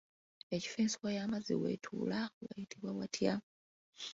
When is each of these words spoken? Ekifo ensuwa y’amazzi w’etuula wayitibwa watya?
Ekifo 0.55 0.77
ensuwa 0.83 1.09
y’amazzi 1.17 1.53
w’etuula 1.61 2.19
wayitibwa 2.45 2.91
watya? 2.97 3.33